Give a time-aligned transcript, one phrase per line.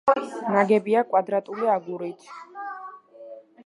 [0.53, 2.29] ნაგებია კვადრატული აგურით.